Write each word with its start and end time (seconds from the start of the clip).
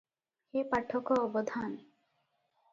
ହେ 0.55 0.63
ପାଠକ 0.71 1.19
ଅବଧାନ! 1.27 1.71